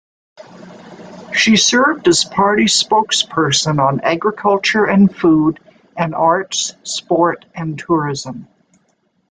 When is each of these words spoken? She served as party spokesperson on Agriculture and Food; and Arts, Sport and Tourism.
She 1.31 1.57
served 1.57 2.07
as 2.07 2.23
party 2.23 2.63
spokesperson 2.65 3.79
on 3.79 3.99
Agriculture 4.01 4.85
and 4.85 5.15
Food; 5.15 5.59
and 5.95 6.15
Arts, 6.15 6.73
Sport 6.81 7.45
and 7.53 7.77
Tourism. 7.77 8.47